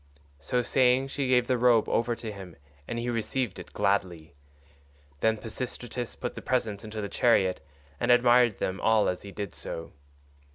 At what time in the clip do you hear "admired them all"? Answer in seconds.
8.09-9.07